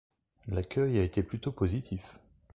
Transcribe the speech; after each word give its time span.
L'accueil 0.47 0.97
a 0.97 1.03
été 1.03 1.21
plutôt 1.21 1.51
positif. 1.51 2.17